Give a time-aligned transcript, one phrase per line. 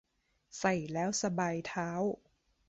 [0.59, 1.89] ใส่แล้วสบายเท้า